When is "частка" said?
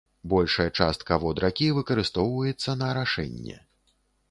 0.79-1.19